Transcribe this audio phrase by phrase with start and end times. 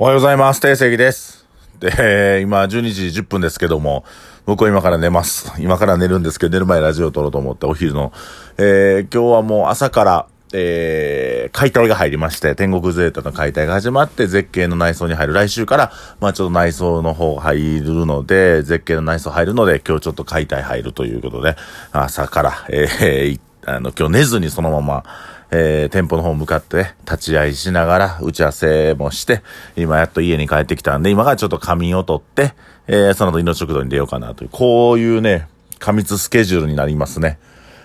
[0.00, 0.60] おはようございます。
[0.60, 1.44] 定石です。
[1.80, 4.04] で、今12時10分ですけども、
[4.46, 5.52] 僕は今から寝ます。
[5.60, 8.12] 今から寝るんですけど、寝る前ラジオを撮ろうと思ってお昼の。
[8.58, 15.32] えー、今日はもう朝から、えー、解体が入りまして、天国ゼータの解体が始まって、絶景の内装に入る。
[15.32, 21.56] 来週から、まあちょっと内装の方入るので、絶景の内装入るので、今日ちょっと解体入るということで、
[21.90, 25.04] 朝から、えー、あの、今日寝ずにそのまま、
[25.50, 29.42] えー、店舗の方向かって立ち会いしながら打ち合わせもして、
[29.76, 32.54] 今やっと家に帰ってきたんで、今からちょっと仮眠を取って、
[32.86, 35.48] えー、その後命食堂に出ようかなという、こういうね、
[35.78, 37.38] 過密スケジュールになりますね。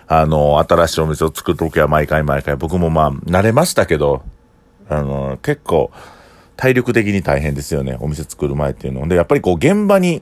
[0.08, 4.24] あの、新しいお店を作るときは毎回毎回、僕もまあ、慣れましたけど、
[4.90, 5.91] あの、結構、
[6.58, 7.98] 体力的に大変ですよね。
[7.99, 10.21] お店作る前っていうので、やっぱりこう、現場に、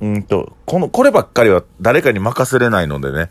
[0.00, 3.30] うんと、この、こればっかりは誰かに任せれないのでね。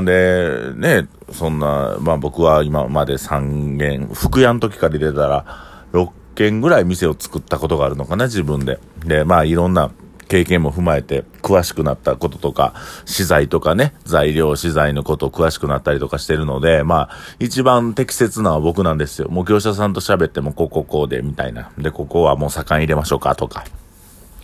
[0.00, 5.44] んで、ね、そんな、まあ僕は今まで3軒、福屋の時から入れたら、
[5.92, 8.78] 6軒ぐらい店を作ったことがあるのかな、自分で。
[9.04, 9.90] で、まあいろんな
[10.28, 12.72] 経験も踏まえて詳しくなったこととか、
[13.04, 19.28] 資材とかね、材料、資材のことを詳しくなったりとかしてるので、まあ、一番適切なのは僕なんですよ。
[19.28, 21.70] もう業者さんと喋っても、こここうで、みたいな。
[21.76, 23.64] で、ここはもう盛ん入れましょうか、とか。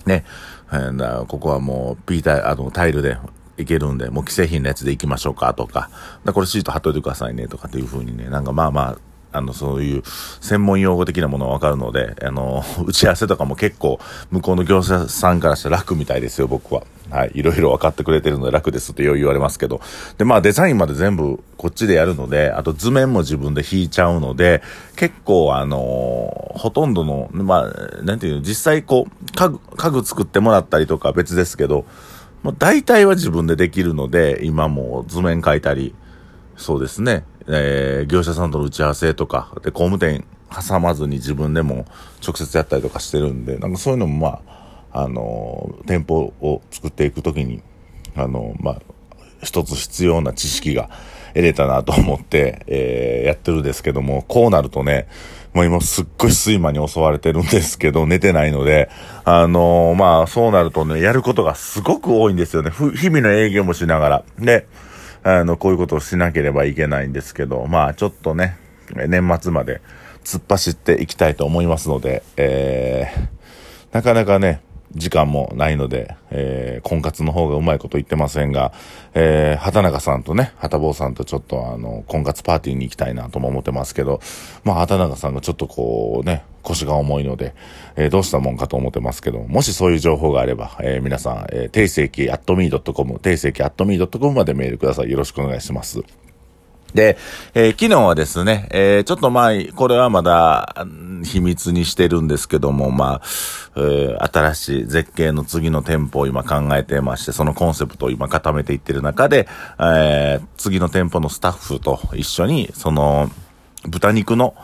[0.04, 0.26] ね。
[1.28, 3.16] ここはもう、ピーター、あの、タイルで
[3.58, 5.90] いけるんで、もう既製品のやつで行きましょうかとか、
[6.24, 8.98] だこれシート貼っといてくださいねとかっていう風にね、なんかまあまあ、
[9.30, 10.02] あの、そういう
[10.40, 16.82] 専門用語的なものはわかるので、あの、 打ち合わせとかも結構、向こうの業者さんからしたら楽みたいですよ、僕は。
[17.10, 17.32] はい。
[17.34, 19.80] いろいろ分かってくれてるので楽ですってよう言われますけど。
[20.18, 24.62] で、まあデザインまで全部こっちでやるので、あと図面も自分で引いちゃうので、
[24.94, 31.86] 結構あのほとんどの、まあ、なんていうの、実際こう、家具、家具作ってもらったりとか別ですけど、
[32.42, 35.94] まあ、大体は自分でできるので、今も図面書いたり、
[36.56, 41.86] そうですね、えー、業者さんとの打ち合わせとか、で、工務店挟まずに自分でも
[42.24, 44.40] 直接やったりとかしてるんで、なんかそういうのもま
[44.92, 47.62] あ、あのー、店舗を作っていくときに、
[48.14, 48.82] あのー、まあ、
[49.42, 50.90] 一つ必要な知識が
[51.28, 55.08] 得れたなと思って、えー、やってるんですけども、こうなるとね、
[55.54, 58.90] もう今すっごい睡魔に襲われてるんですけど、寝てないので、
[59.24, 62.70] あのー、まあ、そうなるとね、やることがすごく多いんですよね。
[62.70, 64.24] 日々の営業もしながら。
[64.38, 64.66] で、
[65.22, 68.56] あの、こういうことをしなければいけないんですけど、まあ、ちょっとね、
[68.94, 69.80] 年末まで
[70.24, 74.60] 突っ走っていきたいと思いますので、えー、なかなかね、
[74.94, 78.72] 時間もないので、えー、婚活の方がうまいこと言ってませんが、
[79.14, 84.20] えー、畑中さんとね、畑坊さんとちょっとあの、婚活パーティーに行きたいなとも思ってますけど、
[84.64, 87.54] まあ、畑中さんがちょっとこうね、腰が重いので、
[87.96, 95.10] えー、どうしたもんかと思ってますけど、もしそういう情報があれば、えー、皆さん、えー、定石アットミー .com、定石アットミー .com までメールください。
[95.10, 96.02] よろしくお願いします。
[96.94, 97.18] で、
[97.54, 100.86] えー、昨日はですね、えー、ちょっと前、これはまだ
[101.22, 109.48] 秘密にしてるんですけども、まあ、新しい絶景の次の店舗を今考えてまして、そのコンセプトを今固めていってる中で、
[109.80, 113.30] え、次の店舗のスタッフと一緒に、その、
[113.84, 114.54] 豚肉の、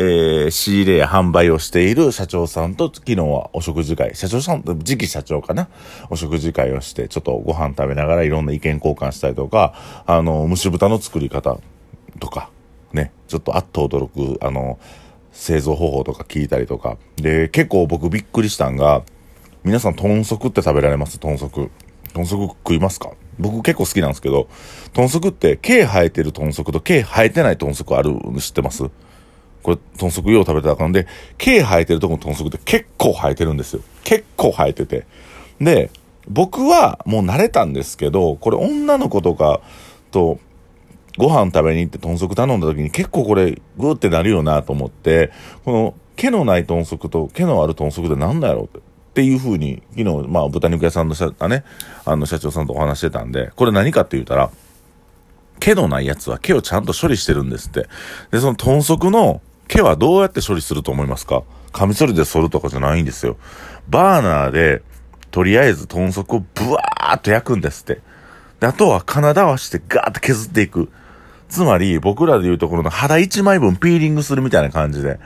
[0.00, 5.68] えー、仕入れや販売をしている社長さんと昨日はお食事会、社長さん、次期社長かな？
[6.08, 9.74] お食事会をして、ちょっとご飯食べながらいろんな意見交換したりとか、
[10.06, 11.58] あの、蒸し豚の作り方
[12.20, 12.48] とか、
[12.92, 14.78] ね、ちょっとあっと驚く、あの、
[15.32, 16.96] 製造方法とか聞いたりとか。
[17.16, 19.02] で、結構僕びっくりしたんが、
[19.64, 21.18] 皆さん豚足って食べられます？
[21.18, 21.70] 豚足。
[22.14, 23.10] 豚足食いますか？
[23.40, 24.48] 僕結構好きなんですけど、
[24.92, 28.84] 豚足って毛生えてる豚足と毛生えてない豚足あるの知ってます？
[29.68, 31.06] これ、豚足よう食べたらあかんで、
[31.36, 33.82] 毛生えてるとこの豚足って結構生えてるんですよ。
[34.02, 35.06] 結構生えてて。
[35.60, 35.90] で、
[36.26, 39.60] 僕はもう慣れたんですけど、これ女の子とか
[40.10, 40.38] と
[41.18, 45.32] ご飯食べに行って豚足頼んだ時に結構これグーってなるよなと思って、
[45.66, 48.78] この毛のない豚足と毛のある豚足って何だろうって。
[48.78, 48.80] っ
[49.18, 51.64] ていう風に、昨日、まあ、豚肉屋さんの社、ね、
[52.04, 54.48] あの、社長さんとお話してたんで、これ何かって言ったら、
[55.58, 57.88] 毛のないやつは毛をちゃんと処理してるんですって。
[58.30, 61.44] で、その豚足の毛はどうやって処理すると思いますか？
[61.72, 63.36] カミソリで剃るとかじゃないんですよ。
[63.88, 64.82] バーナーで、
[65.30, 68.00] とりあえず豚足をブワーっと焼くんですって。
[68.60, 70.88] で、あとは金だわしてガーッと削っていく。
[71.48, 75.18] つまり、僕らで言うところの肌1枚分ピーリングするみたいな感じで、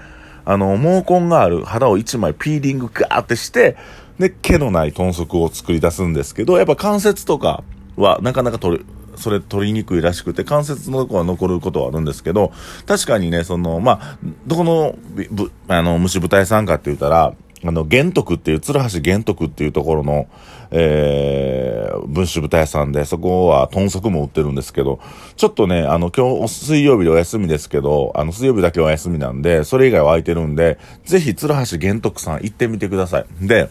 [0.44, 3.76] あの、毛根がある肌を1枚ピーリングガーってして、
[4.18, 7.64] で、毛のない豚足を作り出すんですけど、やっぱ関節とか
[7.96, 8.86] はなかなか取る、
[9.16, 12.52] それ取りにくいらしくて、関節のとこは残ることはあるんですけど、
[12.86, 14.96] 確かにね、その、まあ、どこの、
[15.30, 20.26] ぶ、あの、虫舞台さんかって言ったら、あの、玄徳っていう、鶴橋玄徳っていうところの、
[20.72, 24.98] えー、分子豚屋さんで、そこは豚足も売ってるんですけど、
[25.36, 33.26] ちょっとね、あの、今日水曜日でお休みですけど、あの、水曜日だけお休みなんで、それ以外は空いてるんで、ぜひ鶴橋玄徳さん行ってみてください。
[33.40, 33.68] で、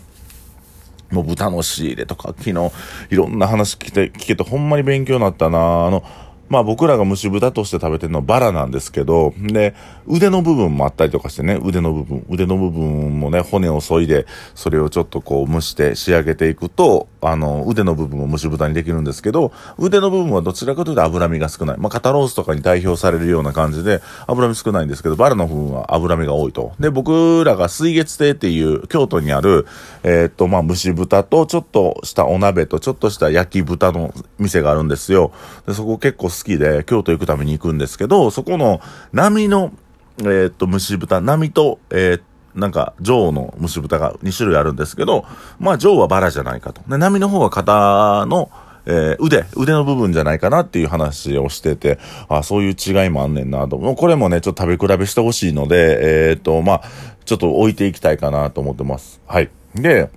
[1.11, 2.71] もう豚の仕入れとか、昨日
[3.09, 5.85] いろんな話聞けて、聞けてほんまに勉強になったな。
[5.85, 6.03] あの、
[6.51, 9.73] まあ僕らが蒸し豚として食べてるのはバラなんですけど、で、
[10.05, 21.77] 腕の部分もあったりとかしてね、腕の部分、腕の部分もね、骨を削いで、それをちょっとこう蒸して仕上げていくと、あの、腕の部分も蒸し豚にできるんですけど、腕の部分はどちらかというと脂身が少ない。
[21.77, 26.73] まあ肩ロースとかに代表されるような感じで、脂身少ないんですけど、バラの部分は脂身が多いと。
[26.79, 29.67] で、僕らが水月亭っていう京都にある、
[30.03, 35.31] えー、っと、まあ蒸し豚とちょっとしたお鍋とちょっとした焼き豚の店があるんですよ。
[35.67, 38.81] で、そこ結構好きで、京都行くために行くんですけど、そこの
[39.13, 39.71] 波の、
[40.19, 42.21] えー、っと、蒸し豚、波と、えー、
[42.55, 45.25] なんか、上の蒸し豚が2種類あるんですけど、
[45.59, 46.81] まあ、上はバラじゃないかと。
[46.89, 48.51] で、波の方は肩の、
[48.85, 53.77] えー、腕、腕の部分じゃないかなっていう話をしてて、あそういう違いもあんねんなと。
[53.77, 56.81] もうこれもね、ちょっと食べ比べしてほしいので、えー、っと、まあ、
[57.25, 59.21] ちょっと置いていきたいかなと思ってます。
[59.27, 59.49] はい。
[59.75, 60.09] で、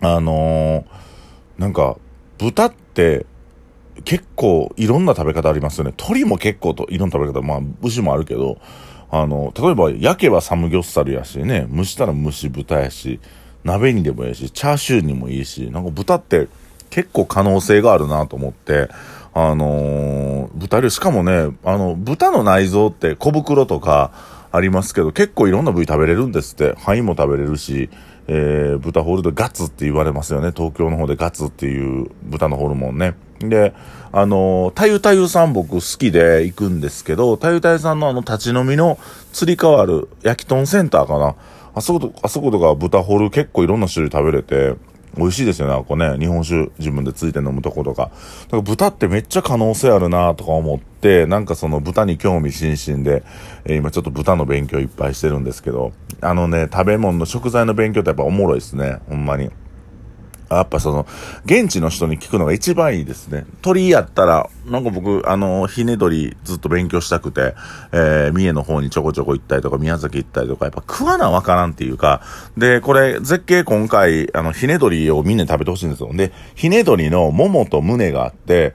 [0.00, 1.96] あのー、なんか、
[2.38, 3.26] 豚って、
[4.04, 5.94] 結構いろんな食べ方ありますよね。
[5.96, 8.58] 鳥も結構といろんな食べ方、まあ、牛もあるけど、
[9.10, 13.20] あの、例えば焼けばサムギョッサルやしね、蒸したら蒸し豚やし、
[13.64, 16.48] 鍋にでもいいし、チャーシューにもいいし、なんか豚って
[16.90, 18.88] 結構可能性があるなと思って、
[19.34, 24.12] あのー、豚料しかもね、あの、豚の内臓って小袋とか
[24.50, 26.74] ありますけど、結構いろんな部位食べれるんですって。
[26.78, 27.90] 肺も食べれるし、
[28.28, 30.52] えー、豚ホールでガツって言われますよね。
[30.54, 33.14] 東京の方でガツっていう豚のホルモンね。
[33.40, 33.74] で、
[34.12, 38.98] あの、たゆたゆさん僕好きで行くんですけど、たゆたゆさんのあの立ち飲みの
[39.32, 41.34] 釣り替わる焼き豚センターかな。
[41.74, 44.74] あそこと、あそことか豚ホール結構いろんな種類食べれて、
[45.16, 46.16] 美味しいですよね、ここね。
[46.18, 48.10] 日本酒自分でついて飲むとことか。
[48.44, 53.22] だから豚ってめっちゃ可能性あるなとか思って、なんかその豚に興味津々で、
[53.64, 59.50] えー、今ちょっと豚の勉強いっぱいしてるんですけど、あのね、食べ物の食材の勉強ってやっぱおもろいですね、ほんまに。
[60.50, 61.06] やっぱその、
[61.44, 63.46] 現地の人に聞くのが一番いいですね。
[63.62, 67.54] 鳥やったら、なんか僕、あの、ひねどりずっと勉強したくて、
[67.92, 72.22] えー、三重の方にちょこちょこ行ったりとか、宮崎行ったりとか、やっぱ食わなわからんっていうか、
[72.56, 76.12] で、これ、絶景今回、あの、ひねどりをみんな食べてほしいんですよ。
[76.12, 78.74] で、ひねどりのももと胸があって、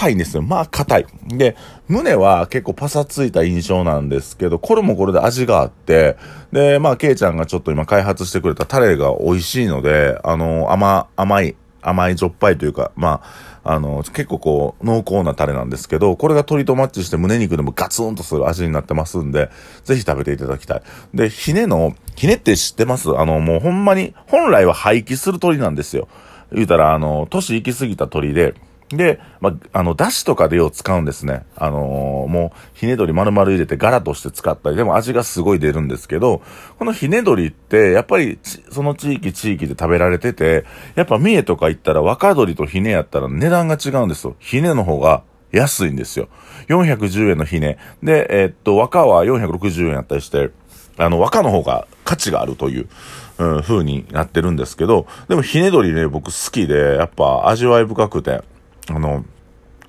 [0.00, 0.42] 硬いんですよ。
[0.42, 1.06] まあ硬い。
[1.28, 1.56] で、
[1.86, 6.16] 胸は結構パサついた印象なんですけど、これもこれで味があって、
[6.52, 13.20] で、まあ、ケイちゃんがちょっと今開発してくれたタレが美味しいので、あの、甘、甘い、甘いじょっぱいというか、ま
[13.62, 19.50] あ、あの、結構こう、濃厚なタレなんですけど、これが鶏とマッチして胸肉でもガツンとする味になってますんで、
[19.84, 20.82] ぜひ食べていただきたい。
[21.12, 23.10] で、ひねの、ひねって知ってます？
[23.10, 26.08] あの、もうほんまに、本来は廃棄する鳥なんですよ。
[26.52, 28.54] 言うたら、あの、年行き過ぎた鳥で、
[28.90, 31.44] で、まあ、あの、だしとかでよう使うんですね。
[31.56, 36.42] あのー、もう、ひね鳥丸々入れてガラとして使ったり、でも味がすごい出るんですけど、
[36.78, 40.64] このひね鳥って、やっぱり、その地域地域で食べられてて、
[40.96, 44.34] やっぱ三重とか行ったら若鳥とひねやったら値段が違うんですよ。
[44.40, 45.22] ひねの方が
[45.52, 46.28] 安いんですよ。
[46.68, 47.78] 410円のひね。
[48.02, 50.50] で、えー、っと、若は460円やったりして、
[50.96, 52.88] あの、若の方が価値があるという。
[53.38, 58.42] うん、風になってるんですけど、でもひね鳥ね、僕好きで、やっぱ味わい深くて、
[58.90, 59.24] あの、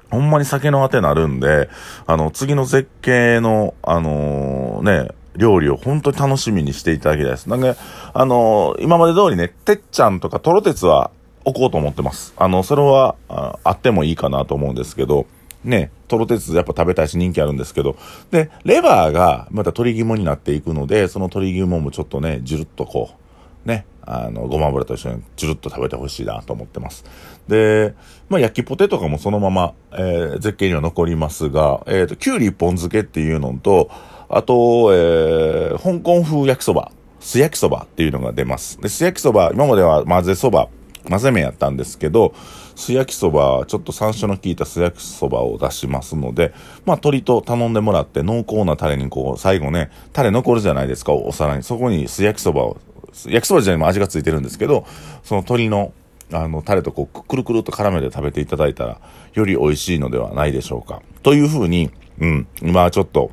[0.09, 1.69] ほんまに酒のあてなるんで、
[2.05, 7.49] あの、次の絶景の、あのー、ね、料理を本当に楽しみにしていただきたいです。
[7.49, 7.75] なんで、
[8.13, 11.11] あのー、今まで通りね、てっちゃんとかトロテツは
[11.45, 12.33] 置こうと思ってます。
[12.37, 15.25] あの、それはああってもいいかなと思うんですけど、
[15.63, 17.95] ね、トロテツやっぱ食べたいし人気あるんですけど、
[18.31, 23.20] で、レバーがまた鶏肝になっていくので、その鶏肝もちょっとね、じゅるっとこう、
[23.65, 27.05] ね、あの、ごま油と一緒にチュルッと食べてほしいなと思ってます。
[27.47, 27.93] で、
[28.29, 33.89] まあ、焼きポテとかもそのまま、えー、絶景には残りますが、えっ、ー、と、きゅうり一本漬けっていうのと、
[34.29, 38.79] あと、えー、香港風焼きそば、素焼きそばっていうのが出ます。
[38.81, 40.69] で、素焼きそば、今までは混ぜそば、
[41.09, 42.33] 混ぜ麺やったんですけど、
[42.75, 46.53] 素焼きそば、ちょっと山椒の効いた素焼きそばを出しますので、
[46.85, 51.63] まあ、鶏と頼んでもらって濃厚なタレにこう、最後ね、タレ残るじゃないですか、お皿に。
[51.63, 52.77] そこに素焼きそばを
[53.27, 54.85] 焼きそば自体にも味がついてるんですけど、
[55.23, 55.93] その鶏の、
[56.33, 58.99] あの、タレとこう、くるくるっと絡めて食べていただいたら、
[59.33, 61.01] より美味しいのではないでしょうか。
[61.23, 63.31] というふうに、うん、今はちょっと、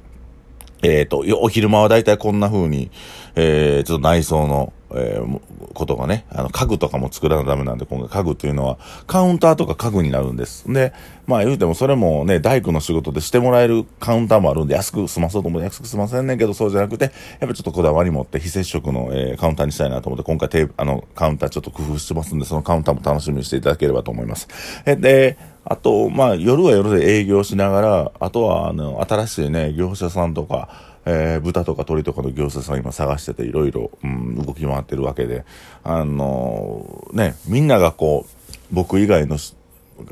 [0.82, 2.90] えっ、ー、と、お昼間はだいたいこんな風に、
[3.35, 5.40] えー、ちょっと内装の、えー、
[5.75, 10.71] ことがね、あの、家具とかも作らなダメなんで、今回家具っていうのは、カウンターとか家具になるんです。
[10.73, 10.92] で、
[11.26, 24.49] まあ言うてもそれもね、大工の仕事でしてもらえるカウンターもあるんで、安く済まそうと思って安く済ませんねんけど、そうじゃなくて、やっぱちょっとこだわり持って非接触の、えー、カウンターにしたいなと思って、今回テーあの、カウンターちょっと工夫してますんで、そのカウンターも楽しみにしていただければと思います。
[24.87, 35.47] えで、あと、まあ夜は夜で営業しながら、あとは、あの、新しいね、業者さんとか、えー、豚とか鳥とかの業者さん今探してていろいろ、うん、動き回ってるわけで、
[35.83, 39.38] あのー、ね、みんながこう、僕以外の、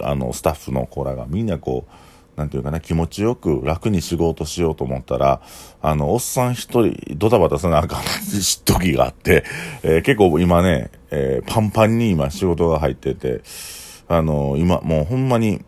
[0.01, 5.43] あの、スタッフの子らがみんなこう、なんていうかな、気持ちよく楽に仕事しようと思ったら、
[5.83, 8.03] あの、おっさん一人、ドタバタせなあかん
[8.65, 9.45] 時があって、
[9.83, 13.43] えー、結構今ね、えー、パンパンに今仕事が入ってて、
[14.09, 15.63] あの、今もうほんまに、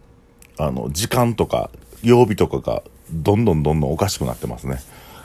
[0.56, 1.70] あの、時間とか、
[2.02, 2.82] 曜日とかが、
[3.12, 4.78] どんどんどんどんおかしくなってますね。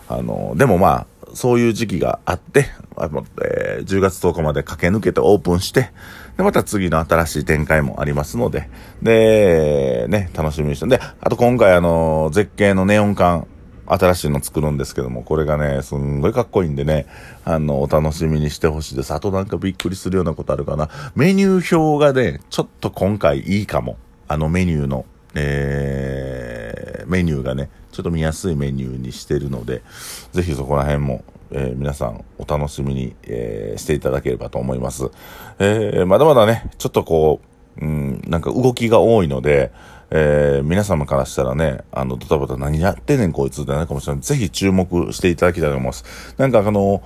[0.07, 5.91] あの、でもまあ、そういう時期があって、あのえ、10月10日まで駆け抜けてオープンして、
[6.37, 8.69] で、また次の新しい展開もありますので、
[9.01, 10.87] で、ね、楽しみにして。
[10.87, 13.47] で、あと今回あの、絶景のネオン管、
[13.85, 17.05] 新しいの作るんですけども、これがね、すんごいかっこいいんでね、
[17.43, 19.13] あの、お楽しみにしてほしいです。
[19.13, 20.89] あとなんかびっくりするようなことあるかな。
[21.15, 23.97] メニュー表がね、ちょっと今回いいかも。
[24.27, 25.05] あのメニューの、
[25.35, 26.22] えー、
[27.13, 29.83] メニューがね、ちょっと見やすいメニューにしてるので、
[30.31, 35.11] ぜひそこら辺も、えー、皆さんお楽しみに、えー、していただければと思います。
[35.59, 37.39] え、まだまだね、ちょっとこ
[37.79, 39.71] う、うん、なんか動きが多いので、
[40.09, 44.21] えー、皆様からしたらね、あの、ドタバタ何やってんねんこいつってなるかもしれない。
[44.21, 46.35] ぜひ注目していただきたいと思います。
[46.37, 47.01] なんかあの、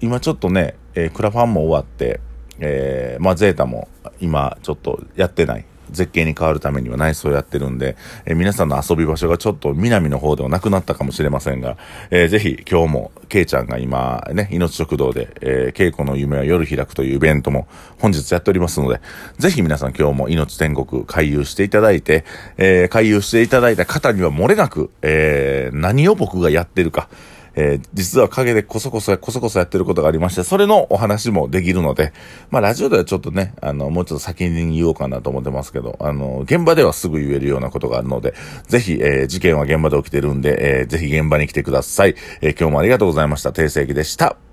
[0.00, 2.20] 今ちょっとね、えー、クラファンも終わって、
[2.58, 3.88] えー、まあ、ゼータも
[4.20, 5.64] 今ちょっとやってない。
[5.92, 11.76] 絶景に変わるためには内装やってるんで、えー、皆さんの遊び場所がちょっと南の方ではなくなったかもしれませんが、
[12.10, 17.66] えー、ぜひ今日も、ケイちゃんが今、ね、命食堂で、えー、稽古の夢は夜開くというイベントも
[17.98, 19.00] 本日やっておりますので、
[19.38, 22.24] ぜひ皆さん今日も命天国回遊していただいて、
[22.58, 27.08] えー、回遊していただいた方には漏れなく、えー、何を僕がやってるか、
[27.54, 32.12] えー、実は陰でこそこそや、こそこそやってることがありまして、それのお話もできるので、
[32.50, 38.34] まあラジオではちょっとね、あの、もうちょっと先に言おうかなと思ってますけど、あの、現場ではすぐ言えるようなことがあるので、
[38.66, 42.14] ぜひ、えー、事件は現場で起きてるんで、えー、ぜひ現場に来てください。
[42.40, 43.52] えー、今日もありがとうございました。
[43.52, 44.51] 定世紀でした。